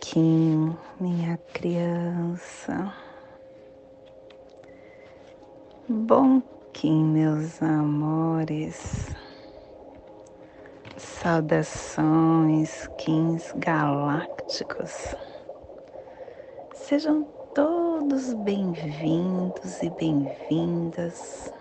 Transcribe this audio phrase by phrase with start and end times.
[0.00, 2.90] Kim, minha criança.
[6.72, 9.14] Kim, meus amores.
[10.96, 15.14] Saudações, Kins galácticos.
[16.72, 21.52] Sejam todos bem-vindos e bem-vindas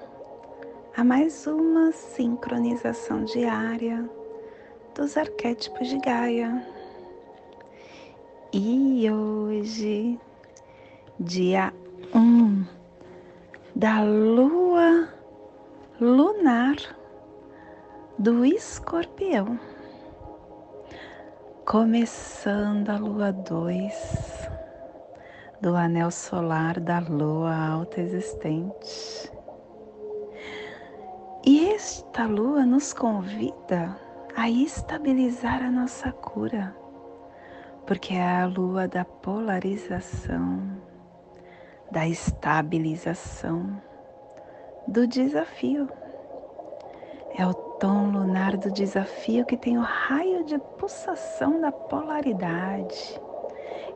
[0.96, 4.10] a mais uma sincronização diária
[4.96, 6.75] dos arquétipos de Gaia
[8.58, 10.18] e hoje,
[11.20, 11.74] dia
[12.14, 12.66] 1 um
[13.76, 15.10] da lua
[16.00, 16.78] lunar
[18.18, 19.60] do escorpião,
[21.66, 24.50] começando a lua 2
[25.60, 29.30] do anel solar da lua alta existente.
[31.46, 33.94] E esta lua nos convida
[34.34, 36.85] a estabilizar a nossa cura
[37.86, 40.82] porque é a lua da polarização,
[41.92, 43.80] da estabilização,
[44.88, 45.88] do desafio.
[47.38, 53.22] É o tom lunar do desafio que tem o raio de pulsação da polaridade.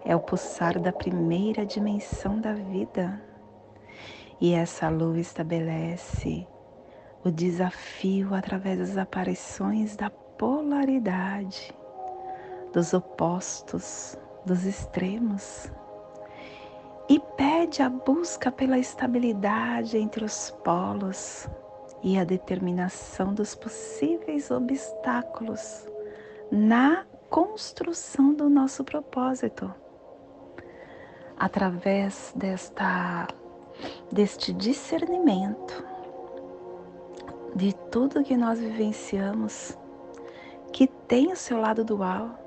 [0.05, 3.19] É o pulsar da primeira dimensão da vida.
[4.39, 6.47] E essa lua estabelece
[7.23, 11.73] o desafio através das aparições da polaridade
[12.73, 15.71] dos opostos, dos extremos,
[17.07, 21.47] e pede a busca pela estabilidade entre os polos
[22.03, 25.87] e a determinação dos possíveis obstáculos
[26.51, 29.73] na construção do nosso propósito.
[31.37, 33.27] Através desta
[34.11, 35.85] deste discernimento
[37.55, 39.77] de tudo que nós vivenciamos
[40.71, 42.38] que tem o seu lado dual,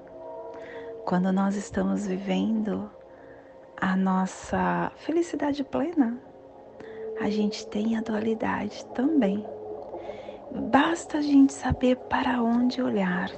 [1.05, 2.91] quando nós estamos vivendo
[3.77, 6.17] a nossa felicidade plena,
[7.21, 9.45] a gente tem a dualidade também.
[10.71, 13.31] Basta a gente saber para onde olhar.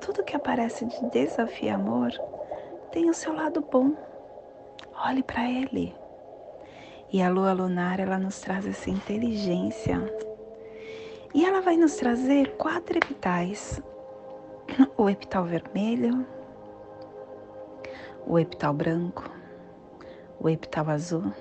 [0.00, 2.12] Tudo que aparece de desafio e amor
[2.92, 3.92] tem o seu lado bom.
[5.06, 5.94] Olhe para ele.
[7.12, 10.00] E a lua lunar, ela nos traz essa inteligência.
[11.34, 13.80] E ela vai nos trazer quatro epitais:
[14.96, 16.26] o epital vermelho,
[18.26, 19.30] o epital branco,
[20.40, 21.32] o epital azul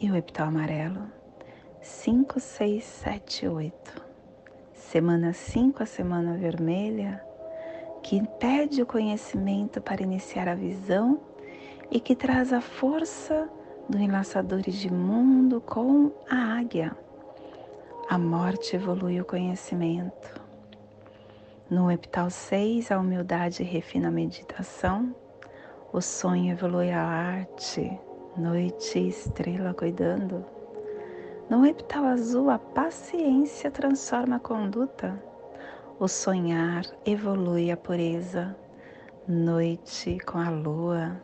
[0.00, 1.02] e o epital amarelo.
[1.82, 4.02] 5, 6, 7, 8.
[4.72, 7.22] Semana 5, a semana vermelha,
[8.02, 11.20] que pede o conhecimento para iniciar a visão
[11.90, 13.48] e que traz a força
[13.86, 16.96] do enlaçadores de mundo com a águia.
[18.08, 20.40] A morte evolui o conhecimento.
[21.70, 25.14] No epital 6, a humildade refina a meditação.
[25.90, 27.98] O sonho evolui a arte,
[28.36, 30.44] noite e estrela cuidando.
[31.48, 35.18] No epital azul, a paciência transforma a conduta.
[35.98, 38.54] O sonhar evolui a pureza,
[39.26, 41.22] noite com a lua.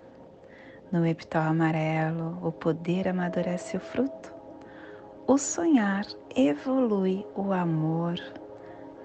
[0.91, 4.33] No epital amarelo, o poder amadurece o fruto.
[5.27, 8.15] O sonhar evolui o amor,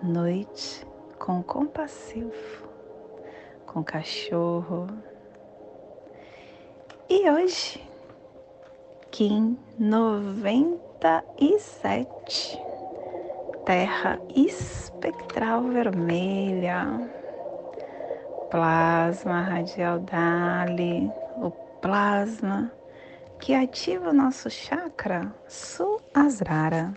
[0.02, 0.88] noite
[1.20, 2.70] com compassivo,
[3.66, 4.88] com cachorro,
[7.09, 7.81] e hoje,
[9.09, 12.62] Kim 97,
[13.66, 17.09] Terra espectral vermelha,
[18.52, 21.50] plasma radial Dali, o
[21.81, 22.72] plasma
[23.40, 26.94] que ativa o nosso chakra Suasrara.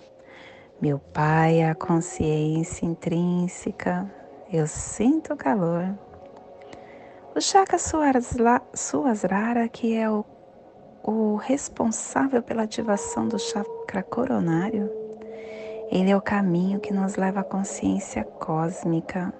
[0.79, 4.13] Meu pai é a consciência intrínseca,
[4.53, 6.12] eu sinto calor.
[7.35, 10.23] O chakra Suasrara, que é o,
[11.03, 14.93] o responsável pela ativação do chakra coronário,
[15.91, 19.33] ele é o caminho que nos leva à consciência cósmica,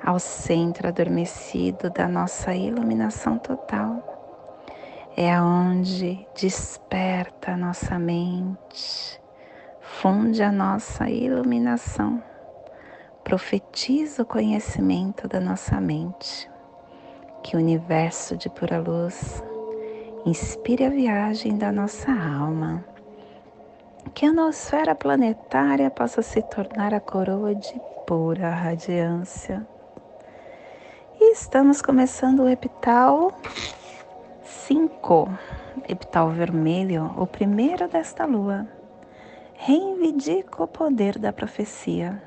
[0.00, 5.08] ao centro adormecido da nossa iluminação total.
[5.16, 9.20] É aonde desperta a nossa mente,
[9.80, 12.22] funde a nossa iluminação,
[13.24, 16.48] profetiza o conhecimento da nossa mente
[17.42, 19.42] que o universo de pura luz
[20.26, 22.84] inspire a viagem da nossa alma.
[24.14, 29.66] Que a nosfera planetária possa se tornar a coroa de pura radiância.
[31.18, 33.32] E estamos começando o epital
[34.42, 35.28] 5,
[35.88, 38.66] epital vermelho, o primeiro desta lua.
[39.54, 42.22] Reivindica o poder da profecia.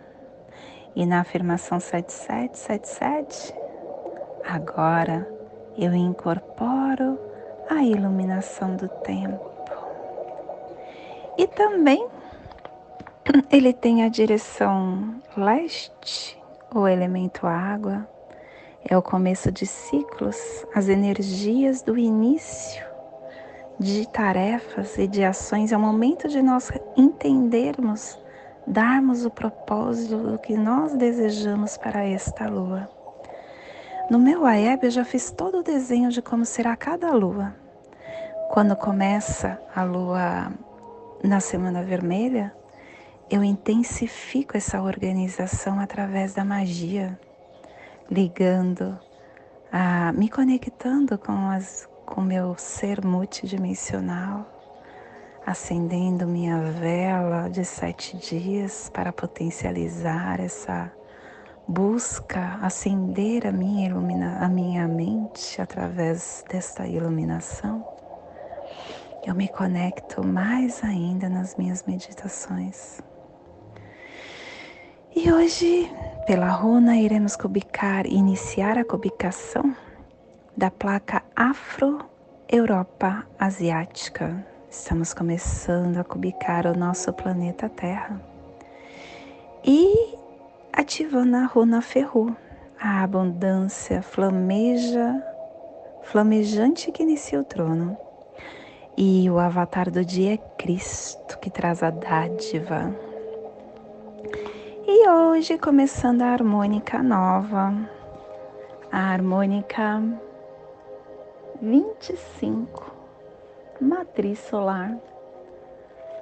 [0.96, 3.63] E na afirmação 7777,
[4.48, 5.28] Agora
[5.78, 7.20] eu incorporo
[7.70, 9.52] a iluminação do tempo.
[11.38, 12.08] E também
[13.52, 16.42] ele tem a direção leste,
[16.74, 18.08] o elemento água,
[18.86, 20.38] é o começo de ciclos,
[20.76, 22.86] as energias do início
[23.80, 28.20] de tarefas e de ações, é o momento de nós entendermos,
[28.68, 32.90] darmos o propósito do que nós desejamos para esta lua.
[34.10, 37.56] No meu AEB eu já fiz todo o desenho de como será cada lua.
[38.52, 40.52] Quando começa a lua
[41.24, 42.54] na semana vermelha,
[43.30, 47.18] eu intensifico essa organização através da magia,
[48.12, 49.00] ligando,
[49.72, 54.46] a, me conectando com as com meu ser multidimensional,
[55.46, 60.92] acendendo minha vela de sete dias para potencializar essa
[61.68, 67.88] busca, acender a minha, ilumina, a minha mente através desta iluminação.
[69.26, 73.02] Eu me conecto mais ainda nas minhas meditações.
[75.16, 75.90] E hoje,
[76.26, 79.76] pela runa, iremos cubicar, iniciar a cubicação
[80.58, 84.46] da placa Afro-Europa Asiática.
[84.70, 88.20] Estamos começando a cubicar o nosso planeta Terra.
[89.64, 90.18] E
[90.74, 92.36] ativando a runa Ferru,
[92.80, 95.24] a abundância flameja,
[96.02, 97.96] flamejante que inicia o trono.
[98.98, 102.94] E o avatar do dia é Cristo, que traz a dádiva.
[104.86, 107.74] E hoje, começando a harmônica nova,
[108.92, 110.04] a harmônica
[111.62, 112.94] 25,
[113.80, 114.98] matriz solar,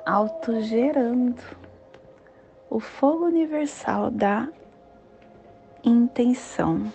[0.05, 1.60] autogerando
[2.71, 4.47] o fogo universal da
[5.83, 6.91] intenção.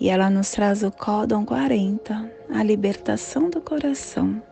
[0.00, 4.42] E ela nos traz o códon 40, a libertação do coração.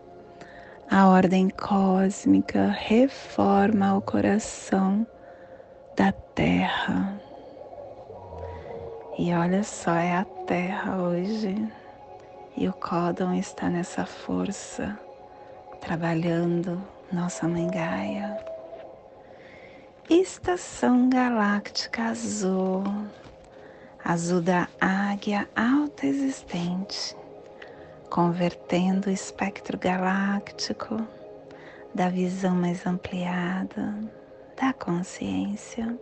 [0.91, 5.07] A ordem cósmica reforma o coração
[5.97, 7.19] da terra.
[9.19, 11.57] E olha só, é a terra hoje
[12.55, 14.99] e o códon está nessa força,
[15.81, 18.57] trabalhando nossa mãe Gaia.
[20.10, 22.82] Estação galáctica azul,
[24.02, 27.14] azul da águia alta existente,
[28.08, 30.96] convertendo o espectro galáctico
[31.94, 33.94] da visão mais ampliada
[34.58, 35.94] da consciência.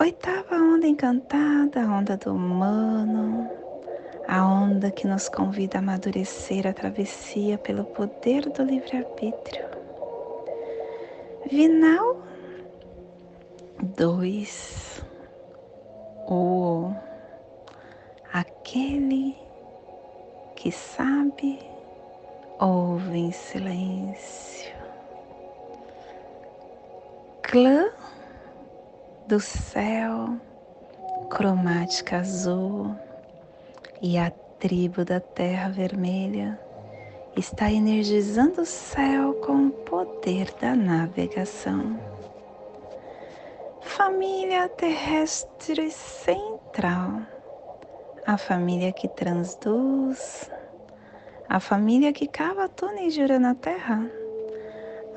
[0.00, 3.48] Oitava onda encantada, a onda do humano,
[4.26, 9.71] a onda que nos convida a amadurecer a travessia pelo poder do livre-arbítrio.
[11.50, 12.22] Vinal
[13.96, 15.02] 2
[16.28, 16.92] O
[18.32, 19.36] aquele
[20.54, 21.58] que sabe
[22.60, 24.72] ouve em silêncio.
[27.42, 27.90] Clã
[29.26, 30.36] do céu,
[31.28, 32.94] cromática azul
[34.00, 36.58] e a tribo da Terra Vermelha
[37.36, 41.98] está energizando o céu com o poder da navegação.
[43.80, 47.22] Família terrestre central,
[48.26, 50.50] a família que transduz,
[51.48, 54.06] a família que cava túneis de na Terra,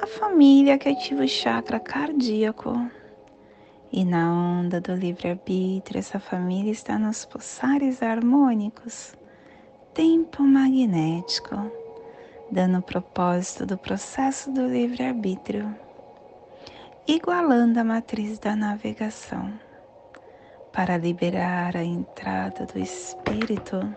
[0.02, 2.74] a família que ativa o chakra cardíaco.
[3.92, 9.16] E na onda do livre-arbítrio, essa família está nos pulsares harmônicos,
[9.94, 11.72] tempo magnético,
[12.52, 15.76] dando o propósito do processo do livre-arbítrio,
[17.08, 19.54] igualando a matriz da navegação,
[20.72, 23.96] para liberar a entrada do espírito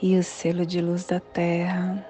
[0.00, 2.04] e o selo de luz da Terra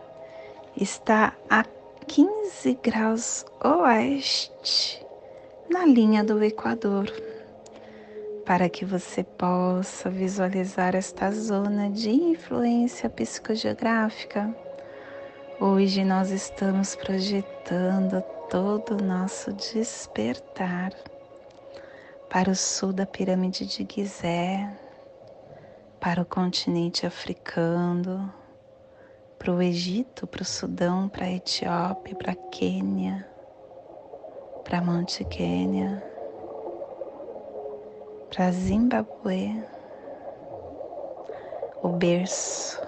[0.76, 1.62] está a
[2.06, 5.06] 15 graus oeste
[5.70, 7.06] na linha do Equador,
[8.52, 14.54] para que você possa visualizar esta zona de influência psicogeográfica.
[15.58, 20.92] Hoje nós estamos projetando todo o nosso despertar
[22.28, 24.70] para o sul da pirâmide de Gizé,
[25.98, 28.30] para o continente africano,
[29.38, 33.26] para o Egito, para o Sudão, para a Etiópia, para a Quênia
[34.64, 36.02] para Monte Quênia,
[38.34, 39.62] para Zimbabue,
[41.82, 42.80] o berço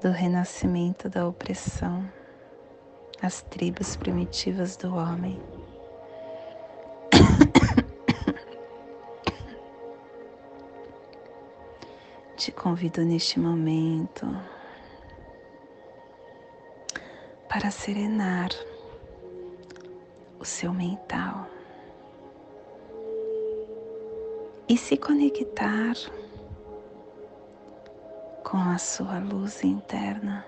[0.00, 2.08] do renascimento da opressão,
[3.20, 5.42] as tribos primitivas do homem.
[12.36, 14.28] te convido neste momento
[17.48, 18.50] para serenar
[20.38, 21.51] o seu mental
[24.72, 25.92] e se conectar
[28.42, 30.46] com a sua luz interna.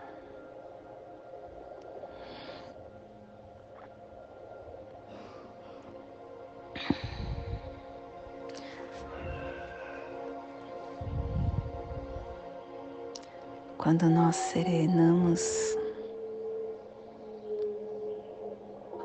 [13.76, 15.76] Quando nós serenamos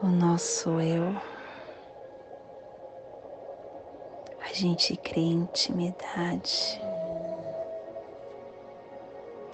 [0.01, 1.13] o nosso eu,
[4.41, 6.81] a gente cria intimidade,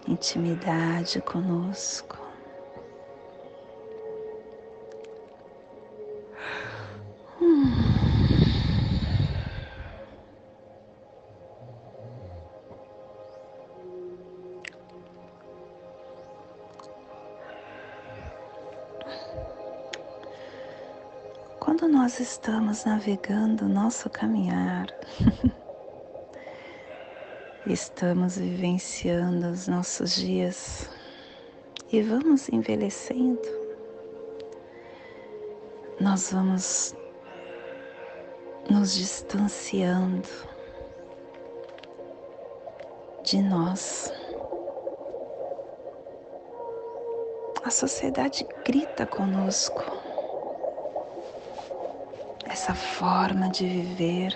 [0.07, 2.24] intimidade conosco.
[22.15, 24.87] Nós estamos navegando nosso caminhar,
[27.67, 30.89] estamos vivenciando os nossos dias.
[31.91, 33.41] E vamos envelhecendo,
[35.99, 36.95] nós vamos
[38.69, 40.29] nos distanciando
[43.25, 44.09] de nós.
[47.61, 50.04] A sociedade grita conosco
[52.65, 54.35] essa forma de viver,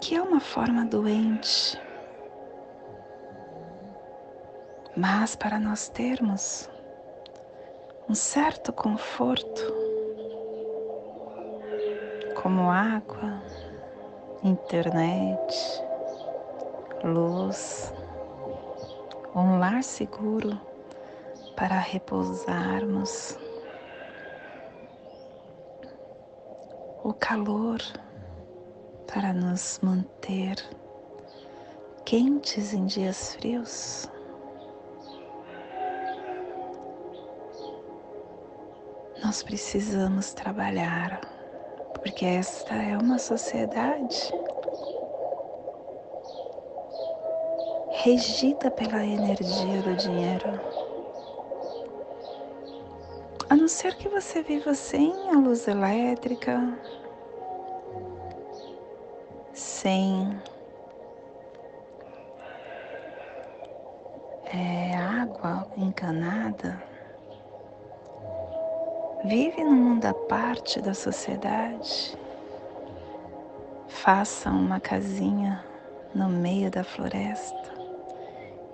[0.00, 1.76] que é uma forma doente,
[4.96, 6.70] mas para nós termos
[8.08, 9.60] um certo conforto,
[12.40, 13.42] como água,
[14.44, 15.82] internet,
[17.02, 17.92] luz,
[19.34, 20.56] um lar seguro
[21.56, 23.36] para repousarmos
[27.02, 27.80] o calor
[29.06, 30.56] para nos manter
[32.04, 34.08] quentes em dias frios.
[39.22, 41.20] Nós precisamos trabalhar,
[42.02, 44.32] porque esta é uma sociedade
[48.02, 50.77] regida pela energia do dinheiro.
[53.50, 56.78] A não ser que você viva sem a luz elétrica,
[59.54, 60.38] sem
[64.52, 66.82] é, água encanada,
[69.24, 72.18] vive no mundo à parte da sociedade,
[73.88, 75.64] faça uma casinha
[76.14, 77.72] no meio da floresta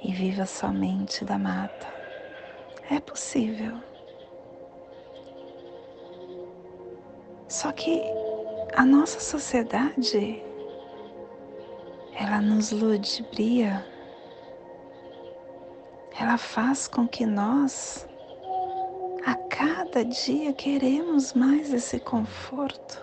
[0.03, 1.87] e viva somente da mata.
[2.91, 3.94] É possível.
[7.65, 8.03] Só que
[8.77, 10.45] a nossa sociedade,
[12.15, 13.83] ela nos ludibria,
[16.21, 18.07] ela faz com que nós,
[19.25, 23.03] a cada dia, queremos mais esse conforto.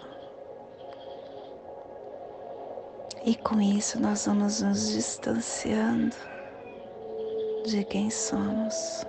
[3.26, 6.16] E com isso nós vamos nos distanciando
[7.66, 9.08] de quem somos.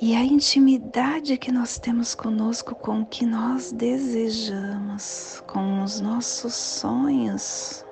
[0.00, 6.54] E a intimidade que nós temos conosco, com o que nós desejamos, com os nossos
[6.54, 7.84] sonhos,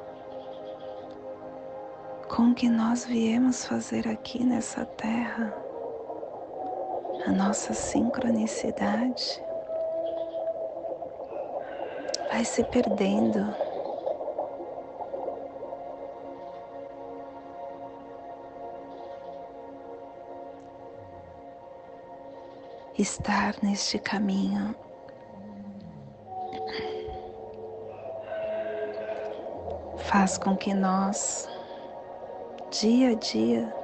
[2.29, 5.53] com o que nós viemos fazer aqui nessa terra,
[7.27, 9.43] a nossa sincronicidade
[12.31, 13.66] vai se perdendo.
[22.99, 24.75] Estar neste caminho.
[29.99, 31.49] Faz com que nós,
[32.71, 33.75] dia a dia,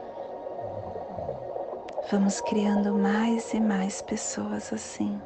[2.10, 5.20] vamos criando mais e mais pessoas assim.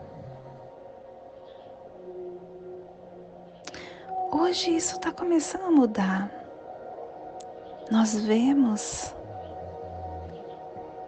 [4.33, 6.31] Hoje isso está começando a mudar.
[7.91, 9.15] Nós vemos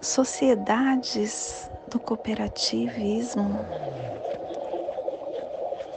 [0.00, 3.58] sociedades do cooperativismo,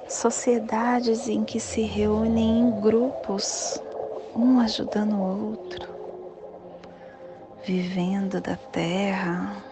[0.07, 3.81] sociedades em que se reúnem em grupos,
[4.36, 5.88] um ajudando o outro,
[7.63, 9.63] vivendo da terra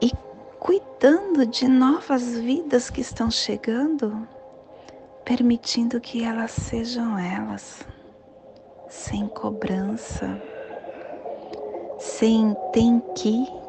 [0.00, 0.10] e
[0.58, 4.26] cuidando de novas vidas que estão chegando
[5.24, 7.86] permitindo que elas sejam elas,
[8.88, 10.40] sem cobrança,
[11.98, 13.63] sem tem que.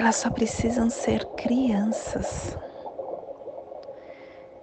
[0.00, 2.56] Elas só precisam ser crianças.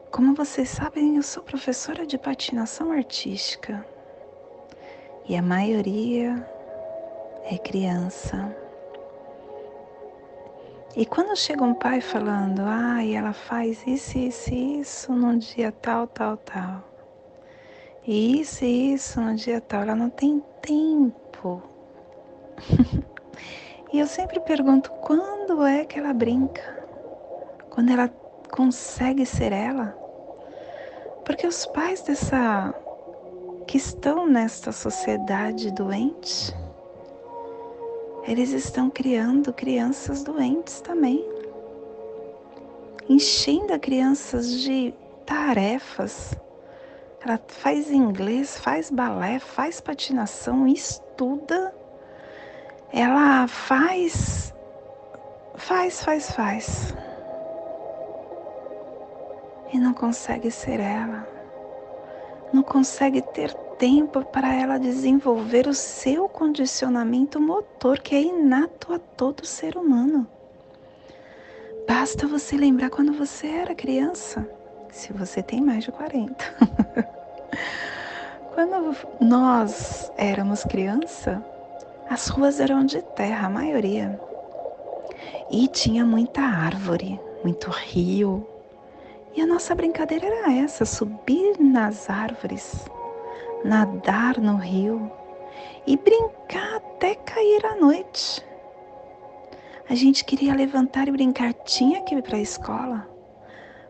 [0.09, 3.85] Como vocês sabem, eu sou professora de patinação artística
[5.29, 6.43] e a maioria
[7.43, 8.51] é criança.
[10.95, 15.71] E quando chega um pai falando, ah, e ela faz isso, isso, isso num dia
[15.71, 16.83] tal, tal, tal.
[18.07, 21.61] E isso e isso num dia tal, ela não tem tempo.
[23.91, 26.61] e eu sempre pergunto, quando é que ela brinca?
[27.69, 28.09] Quando ela
[28.51, 29.97] consegue ser ela?
[31.23, 32.73] Porque os pais dessa
[33.65, 36.55] que estão nesta sociedade doente,
[38.23, 41.25] eles estão criando crianças doentes também,
[43.09, 44.93] enchendo crianças de
[45.25, 46.33] tarefas.
[47.21, 51.73] Ela faz inglês, faz balé, faz patinação, estuda.
[52.91, 54.53] Ela faz,
[55.55, 56.95] faz, faz, faz.
[59.73, 61.27] E não consegue ser ela.
[62.53, 68.99] Não consegue ter tempo para ela desenvolver o seu condicionamento motor, que é inato a
[68.99, 70.27] todo ser humano.
[71.87, 74.49] Basta você lembrar quando você era criança,
[74.91, 76.35] se você tem mais de 40.
[78.53, 81.43] quando nós éramos criança,
[82.09, 84.19] as ruas eram de terra, a maioria.
[85.51, 88.47] E tinha muita árvore, muito rio.
[89.35, 92.85] E a nossa brincadeira era essa: subir nas árvores
[93.63, 95.11] nadar no rio
[95.85, 98.45] e brincar até cair a noite.
[99.89, 103.07] A gente queria levantar e brincar, tinha que ir para a escola,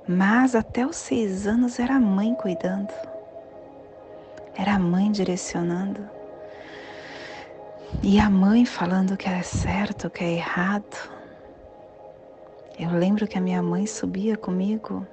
[0.08, 2.94] mas até os seis anos era a mãe cuidando,
[4.56, 6.16] era a mãe direcionando.
[8.04, 11.12] E a mãe falando que é certo, que é errado.
[12.80, 15.06] Eu lembro que a minha mãe subia comigo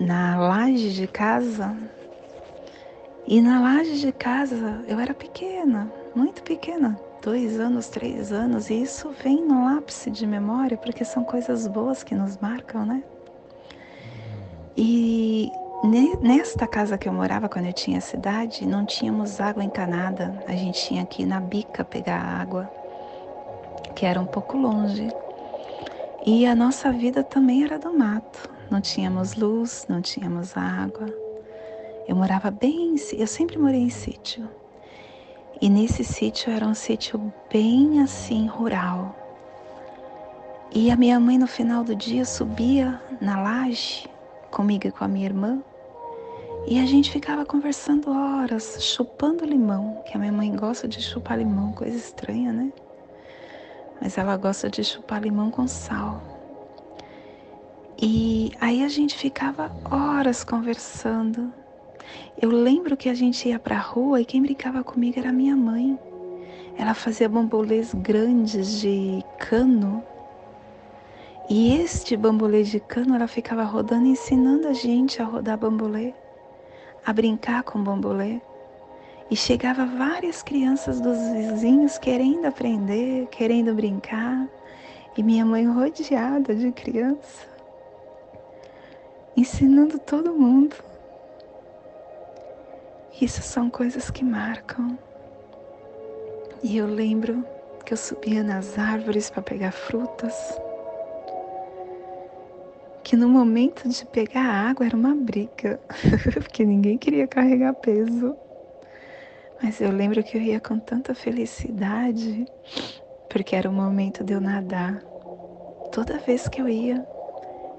[0.00, 1.76] na laje de casa
[3.26, 8.82] e na laje de casa eu era pequena, muito pequena, dois anos, três anos, e
[8.82, 13.04] isso vem no ápice de memória, porque são coisas boas que nos marcam, né?
[14.76, 15.50] E
[15.84, 20.80] nesta casa que eu morava quando eu tinha cidade, não tínhamos água encanada, a gente
[20.80, 22.70] tinha que ir na bica pegar água,
[23.94, 25.08] que era um pouco longe.
[26.24, 31.06] E a nossa vida também era do mato, não tínhamos luz, não tínhamos água.
[32.06, 34.48] Eu morava bem, eu sempre morei em sítio.
[35.60, 39.16] E nesse sítio era um sítio bem assim rural.
[40.72, 44.08] E a minha mãe no final do dia subia na laje
[44.50, 45.62] comigo e com a minha irmã.
[46.66, 51.38] E a gente ficava conversando horas, chupando limão, que a minha mãe gosta de chupar
[51.38, 52.72] limão, coisa estranha, né?
[54.00, 56.22] Mas ela gosta de chupar limão com sal.
[58.00, 61.52] E aí a gente ficava horas conversando.
[62.40, 65.56] Eu lembro que a gente ia para a rua e quem brincava comigo era minha
[65.56, 65.98] mãe.
[66.76, 70.02] Ela fazia bambolês grandes de cano.
[71.50, 76.14] E este bambolê de cano ela ficava rodando, ensinando a gente a rodar bambolê,
[77.04, 78.40] a brincar com bambolê.
[79.30, 84.48] E chegava várias crianças dos vizinhos querendo aprender, querendo brincar.
[85.16, 87.46] E minha mãe rodeada de criança,
[89.36, 90.76] ensinando todo mundo.
[93.20, 94.98] Isso são coisas que marcam.
[96.62, 97.44] E eu lembro
[97.84, 100.34] que eu subia nas árvores para pegar frutas.
[103.02, 105.80] Que no momento de pegar água era uma briga,
[106.34, 108.36] porque ninguém queria carregar peso.
[109.62, 112.46] Mas eu lembro que eu ia com tanta felicidade,
[113.28, 115.02] porque era o momento de eu nadar.
[115.90, 117.04] Toda vez que eu ia,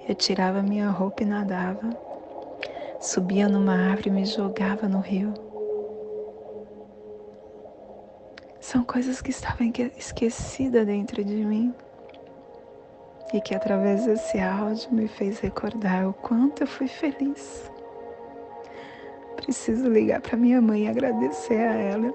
[0.08, 1.90] eu tirava minha roupa e nadava
[3.04, 5.34] subia numa árvore e me jogava no rio.
[8.62, 11.76] São coisas que estavam esquecidas dentro de mim
[13.34, 17.70] e que através desse áudio me fez recordar o quanto eu fui feliz.
[19.36, 22.14] Preciso ligar para minha mãe e agradecer a ela.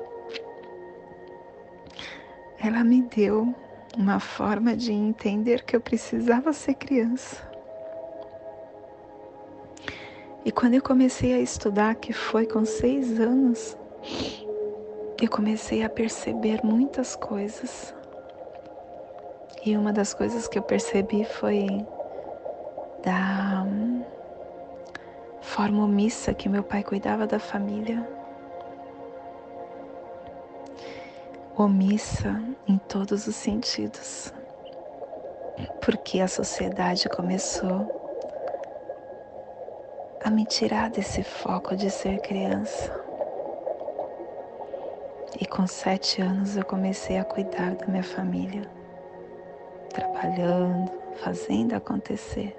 [2.58, 3.54] Ela me deu
[3.96, 7.48] uma forma de entender que eu precisava ser criança
[10.48, 13.76] e quando eu comecei a estudar, que foi com seis anos,
[15.20, 17.94] eu comecei a perceber muitas coisas.
[19.64, 21.66] E uma das coisas que eu percebi foi
[23.02, 23.66] da
[25.40, 28.06] forma omissa que meu pai cuidava da família.
[31.56, 34.32] Omissa em todos os sentidos,
[35.84, 37.98] porque a sociedade começou
[40.22, 42.92] a me tirar desse foco de ser criança.
[45.40, 48.62] E com sete anos eu comecei a cuidar da minha família,
[49.88, 52.56] trabalhando, fazendo acontecer.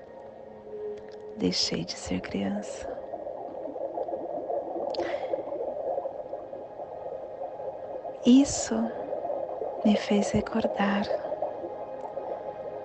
[1.37, 2.87] Deixei de ser criança.
[8.25, 8.75] Isso
[9.85, 11.05] me fez recordar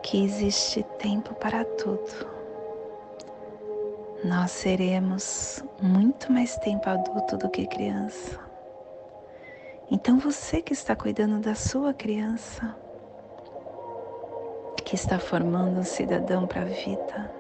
[0.03, 2.35] que existe tempo para tudo.
[4.25, 8.39] Nós seremos muito mais tempo adulto do que criança.
[9.91, 12.75] Então você que está cuidando da sua criança,
[14.85, 17.31] que está formando um cidadão para a vida,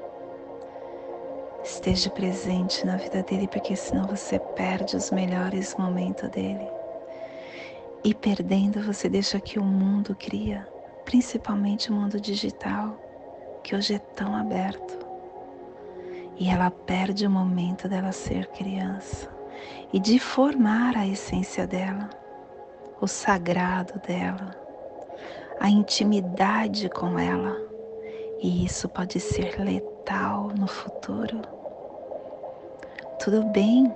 [1.62, 6.66] esteja presente na vida dele, porque senão você perde os melhores momentos dele.
[8.02, 10.66] E perdendo, você deixa que o mundo cria,
[11.04, 12.98] principalmente o mundo digital,
[13.62, 14.98] que hoje é tão aberto.
[16.36, 19.30] E ela perde o momento dela ser criança
[19.92, 22.10] e de formar a essência dela
[23.00, 24.56] o sagrado dela,
[25.58, 27.56] a intimidade com ela,
[28.40, 31.40] e isso pode ser letal no futuro.
[33.18, 33.92] Tudo bem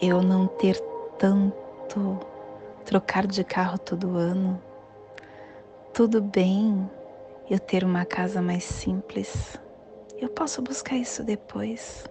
[0.00, 0.80] eu não ter
[1.18, 2.18] tanto,
[2.84, 4.60] trocar de carro todo ano.
[5.92, 6.88] Tudo bem
[7.48, 9.58] eu ter uma casa mais simples.
[10.18, 12.04] Eu posso buscar isso depois.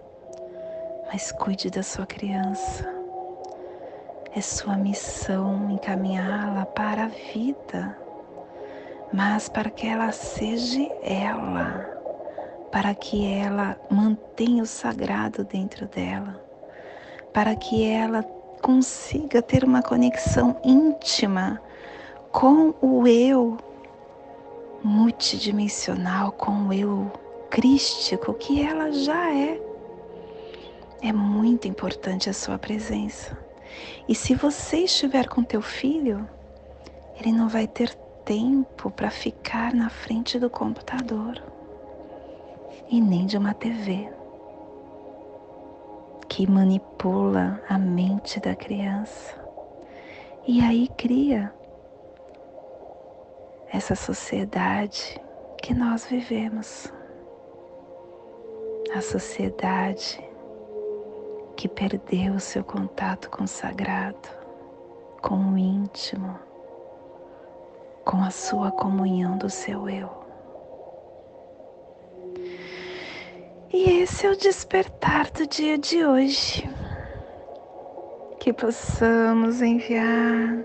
[1.12, 2.99] Mas cuide da sua criança
[4.34, 7.98] é sua missão encaminhá-la para a vida,
[9.12, 12.00] mas para que ela seja ela,
[12.70, 16.40] para que ela mantenha o sagrado dentro dela,
[17.32, 18.22] para que ela
[18.62, 21.60] consiga ter uma conexão íntima
[22.30, 23.56] com o eu
[24.84, 27.10] multidimensional, com o eu
[27.50, 29.60] crístico que ela já é.
[31.02, 33.49] É muito importante a sua presença.
[34.08, 36.28] E se você estiver com teu filho,
[37.18, 41.42] ele não vai ter tempo para ficar na frente do computador
[42.88, 44.12] e nem de uma TV
[46.28, 49.34] que manipula a mente da criança.
[50.46, 51.52] E aí cria
[53.72, 55.20] essa sociedade
[55.60, 56.92] que nós vivemos.
[58.94, 60.22] A sociedade
[61.60, 64.30] que perdeu o seu contato com o sagrado,
[65.20, 66.38] com o íntimo,
[68.02, 70.08] com a sua comunhão do seu eu.
[73.70, 76.66] E esse é o despertar do dia de hoje.
[78.38, 80.64] Que possamos enviar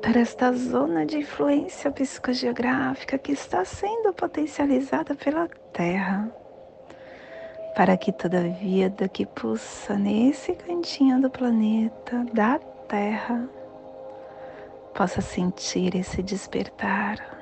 [0.00, 6.32] para esta zona de influência psicogeográfica que está sendo potencializada pela Terra
[7.74, 13.48] para que toda vida que pulsa nesse cantinho do planeta, da Terra,
[14.94, 17.38] possa sentir esse despertar.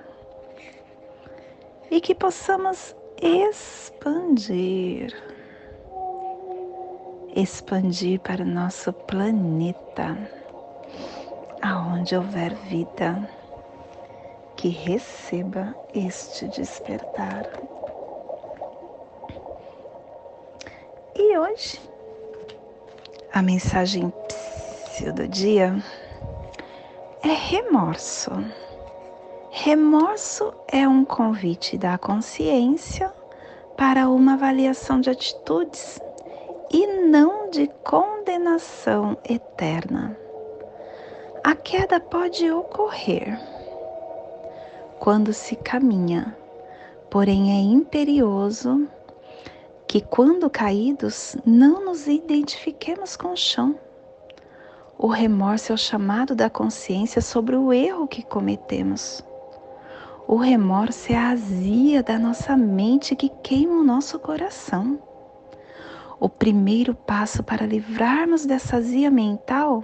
[1.90, 5.14] E que possamos expandir
[7.34, 10.18] expandir para o nosso planeta,
[11.62, 13.28] aonde houver vida,
[14.56, 17.48] que receba este despertar
[21.20, 21.80] E hoje,
[23.32, 24.12] a mensagem
[25.16, 25.74] do dia
[27.24, 28.30] é remorso.
[29.50, 33.12] Remorso é um convite da consciência
[33.76, 36.00] para uma avaliação de atitudes
[36.70, 40.16] e não de condenação eterna.
[41.42, 43.36] A queda pode ocorrer
[45.00, 46.36] quando se caminha,
[47.10, 48.88] porém é imperioso
[49.88, 53.74] que quando caídos não nos identifiquemos com o chão.
[54.98, 59.24] O remorso é o chamado da consciência sobre o erro que cometemos.
[60.26, 65.02] O remorso é a azia da nossa mente que queima o nosso coração.
[66.20, 69.82] O primeiro passo para livrarmos dessa azia mental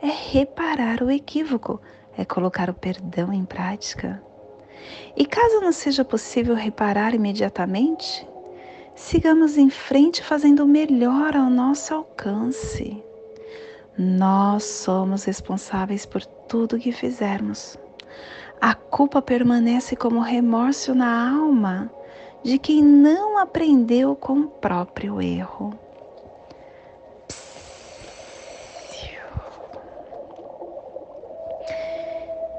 [0.00, 1.82] é reparar o equívoco,
[2.16, 4.22] é colocar o perdão em prática.
[5.14, 8.26] E caso não seja possível reparar imediatamente,
[8.94, 13.02] sigamos em frente fazendo o melhor ao nosso alcance.
[13.96, 17.78] Nós somos responsáveis por tudo que fizermos.
[18.60, 21.90] A culpa permanece como remorso na alma
[22.42, 25.78] de quem não aprendeu com o próprio erro.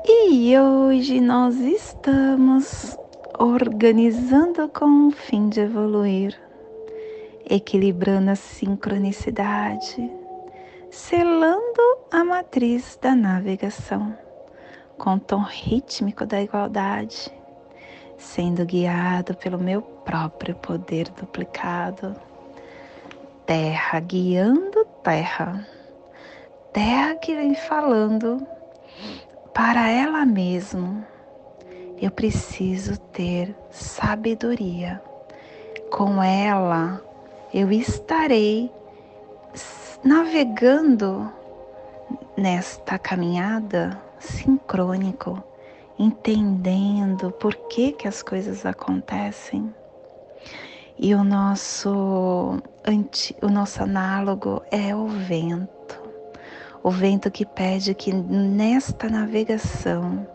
[0.07, 2.95] E hoje nós estamos
[3.39, 6.39] organizando com o fim de evoluir,
[7.49, 10.11] equilibrando a sincronicidade,
[10.89, 14.17] selando a matriz da navegação
[14.97, 17.31] com o tom rítmico da igualdade,
[18.17, 22.15] sendo guiado pelo meu próprio poder duplicado.
[23.45, 25.67] Terra guiando terra,
[26.73, 28.45] terra que vem falando
[29.53, 31.14] para ela mesma.
[32.01, 35.01] Eu preciso ter sabedoria.
[35.89, 37.01] Com ela
[37.53, 38.69] eu estarei
[40.03, 41.31] navegando
[42.37, 45.41] nesta caminhada sincrônico,
[45.97, 49.73] entendendo por que, que as coisas acontecem.
[50.97, 52.61] E o nosso,
[53.41, 56.01] o nosso análogo é o vento.
[56.83, 60.27] O vento que pede que nesta navegação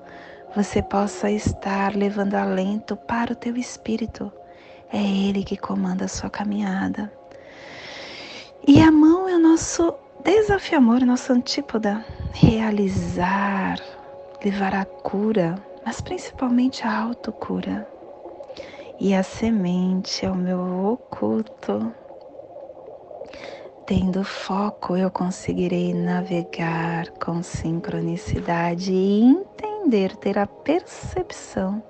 [0.54, 4.32] você possa estar levando alento para o teu espírito.
[4.92, 7.12] É ele que comanda a sua caminhada.
[8.66, 13.78] E a mão é o nosso desafio amor, nosso antípoda realizar,
[14.44, 17.86] levar a cura, mas principalmente a autocura.
[18.98, 20.60] E a semente é o meu
[20.92, 21.92] oculto.
[23.86, 29.22] Tendo foco, eu conseguirei navegar com sincronicidade e
[29.80, 31.82] entender, ter a percepção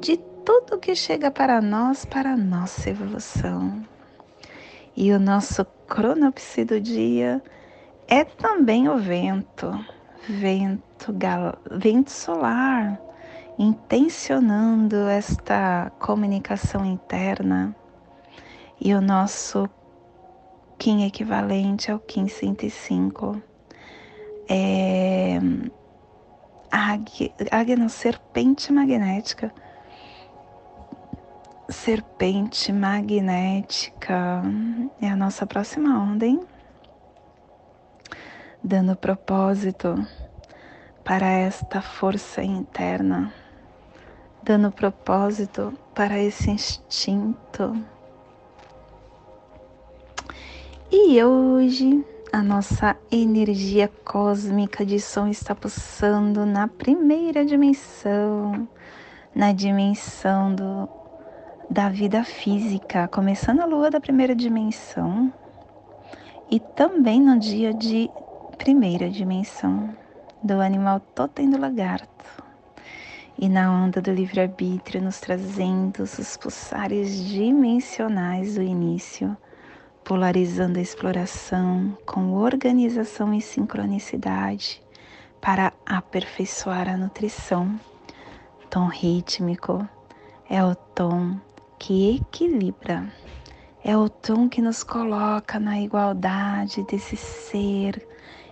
[0.00, 3.82] de tudo que chega para nós, para a nossa evolução.
[4.96, 7.42] E o nosso cronopse do dia
[8.06, 9.72] é também o vento,
[10.28, 13.00] vento, gal, vento solar,
[13.58, 17.74] intencionando esta comunicação interna.
[18.80, 19.68] E o nosso
[20.78, 23.40] Kim equivalente ao Kim 105
[24.48, 25.40] é
[27.50, 29.52] águia, não, serpente magnética.
[31.68, 34.42] Serpente magnética
[35.00, 36.40] é a nossa próxima onda, hein?
[38.64, 39.94] dando propósito
[41.04, 43.30] para esta força interna,
[44.42, 47.76] dando propósito para esse instinto.
[50.90, 52.02] E hoje
[52.34, 58.68] a nossa energia cósmica de som está pulsando na primeira dimensão,
[59.32, 60.88] na dimensão do,
[61.70, 65.32] da vida física, começando a lua da primeira dimensão
[66.50, 68.10] e também no dia de
[68.58, 69.94] primeira dimensão
[70.42, 72.42] do animal totem do lagarto.
[73.38, 79.36] E na onda do livre-arbítrio nos trazendo os pulsares dimensionais do início,
[80.04, 84.82] polarizando a exploração com organização e sincronicidade
[85.40, 87.80] para aperfeiçoar a nutrição.
[88.68, 89.88] Tom rítmico
[90.48, 91.38] é o tom
[91.78, 93.10] que equilibra,
[93.82, 98.06] é o tom que nos coloca na igualdade desse ser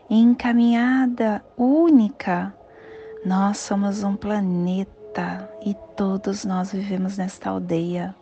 [0.08, 2.54] encaminhada única.
[3.24, 8.14] Nós somos um planeta e todos nós vivemos nesta aldeia.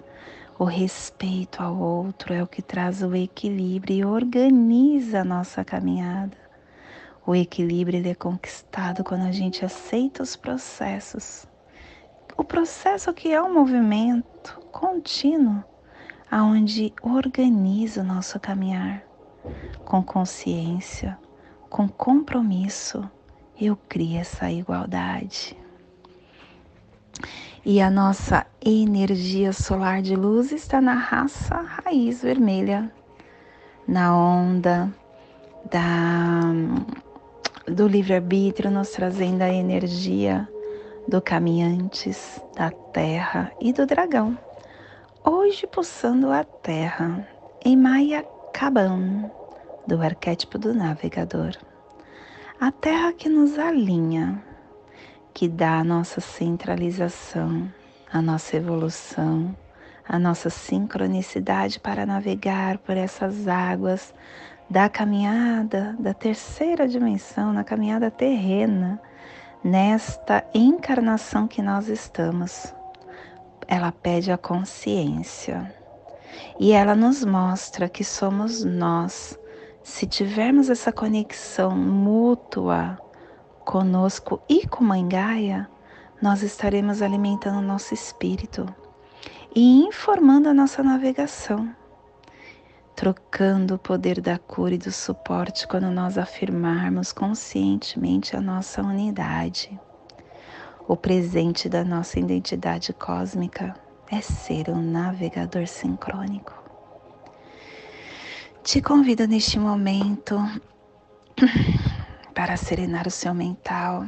[0.61, 6.37] O respeito ao outro é o que traz o equilíbrio e organiza a nossa caminhada.
[7.27, 11.47] O equilíbrio é conquistado quando a gente aceita os processos.
[12.37, 15.65] O processo que é um movimento contínuo,
[16.31, 19.03] aonde organiza o nosso caminhar
[19.83, 21.19] com consciência,
[21.71, 23.11] com compromisso,
[23.59, 25.57] eu crio essa igualdade.
[27.65, 32.91] E a nossa energia solar de luz está na raça raiz vermelha,
[33.87, 34.91] na onda
[35.71, 36.41] da,
[37.67, 40.49] do livre-arbítrio, nos trazendo a energia
[41.07, 44.39] do caminhantes, da terra e do dragão.
[45.23, 47.29] Hoje pulsando a terra
[47.63, 49.31] em Maia Kaban
[49.87, 51.53] do arquétipo do navegador.
[52.59, 54.43] A terra que nos alinha,
[55.33, 57.73] que dá a nossa centralização,
[58.13, 59.55] a nossa evolução,
[60.09, 64.13] a nossa sincronicidade para navegar por essas águas
[64.69, 69.01] da caminhada da terceira dimensão, na caminhada terrena,
[69.63, 72.75] nesta encarnação que nós estamos.
[73.67, 75.73] Ela pede a consciência
[76.59, 79.39] e ela nos mostra que somos nós
[79.83, 82.99] se tivermos essa conexão mútua
[83.71, 85.71] conosco e com Mãe Gaia,
[86.21, 88.67] nós estaremos alimentando nosso espírito.
[89.55, 91.73] e informando a nossa navegação,
[92.97, 99.79] trocando o poder da cura e do suporte quando nós afirmarmos conscientemente a nossa unidade.
[100.89, 103.75] O presente da nossa identidade cósmica
[104.11, 106.55] é ser um navegador sincrônico.
[108.65, 110.37] Te convido neste momento
[112.35, 114.05] para serenar o seu mental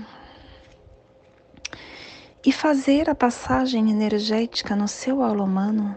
[2.45, 5.97] e fazer a passagem energética no seu aula humano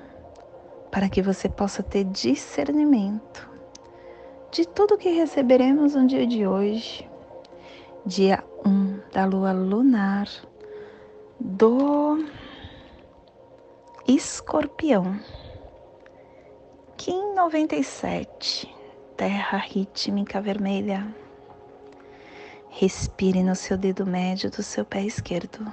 [0.91, 3.49] para que você possa ter discernimento
[4.51, 7.09] de tudo que receberemos no dia de hoje,
[8.05, 10.29] dia 1 da lua lunar
[11.37, 12.23] do
[14.07, 15.19] escorpião,
[16.95, 18.73] Kim 97,
[19.17, 21.24] terra rítmica vermelha.
[22.77, 25.65] Respire no seu dedo médio do seu pé esquerdo.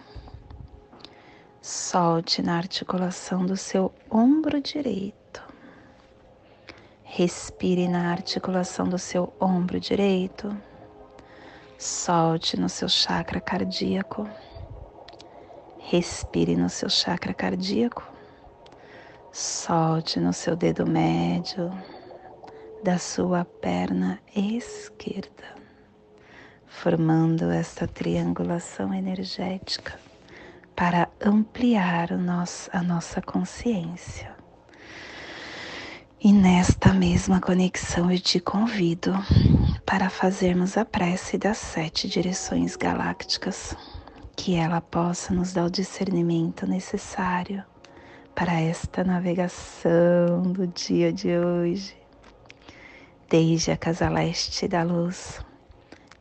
[1.61, 5.43] Solte na articulação do seu ombro direito.
[7.03, 10.57] Respire na articulação do seu ombro direito.
[11.77, 14.25] Solte no seu chakra cardíaco.
[15.81, 18.05] Respire no seu chakra cardíaco.
[19.33, 21.69] Solte no seu dedo médio
[22.85, 25.62] da sua perna esquerda,
[26.73, 29.99] formando esta triangulação energética
[30.75, 34.35] para ampliar nosso, a nossa consciência.
[36.21, 39.13] E nesta mesma conexão eu te convido
[39.87, 43.77] para fazermos a prece das sete direções galácticas,
[44.35, 47.63] que ela possa nos dar o discernimento necessário
[48.35, 51.97] para esta navegação do dia de hoje.
[53.29, 55.41] Desde a casa leste da luz,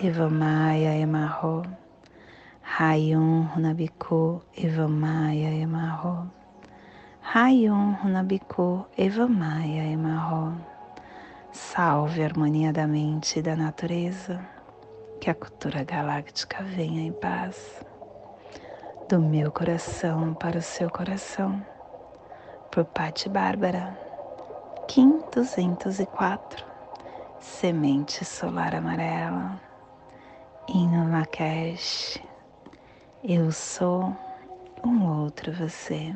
[0.00, 1.62] Evamaya Emarro
[2.62, 6.30] Rayon Runabiku Evamaya Emarro.
[7.20, 10.56] Rayon Runabiku Evamaya Emarro.
[11.52, 14.40] Salve a harmonia da mente e da natureza.
[15.20, 17.84] Que a cultura galáctica venha em paz.
[19.10, 21.62] Do meu coração para o seu coração.
[22.70, 23.96] Por Pati Bárbara.
[24.88, 26.64] Kim 204.
[27.38, 29.71] Semente solar amarela.
[30.74, 32.18] Hino Lakesh
[33.22, 34.16] eu sou
[34.82, 36.14] um outro você.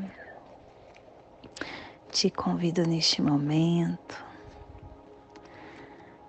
[2.11, 4.25] Te convido neste momento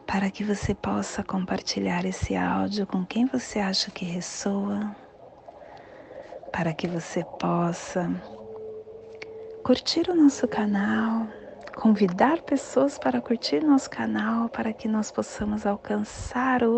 [0.06, 4.94] para que você possa compartilhar esse áudio com quem você acha que ressoa,
[6.52, 8.12] para que você possa
[9.64, 11.28] curtir o nosso canal,
[11.78, 16.78] convidar pessoas para curtir nosso canal, para que nós possamos alcançar o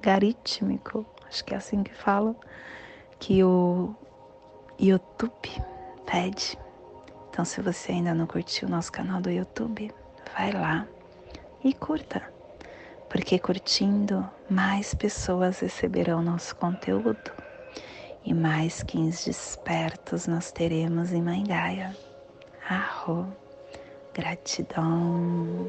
[0.00, 2.34] garitmico acho que é assim que fala,
[3.18, 3.94] que o
[4.78, 5.48] YouTube
[6.04, 6.58] pede.
[7.30, 9.92] Então, se você ainda não curtiu o nosso canal do YouTube,
[10.36, 10.86] vai lá
[11.62, 12.22] e curta,
[13.08, 17.30] porque curtindo, mais pessoas receberão nosso conteúdo
[18.24, 21.96] e mais 15 despertos nós teremos em Mãe Gaia.
[22.68, 23.26] Arro,
[24.12, 25.66] gratidão.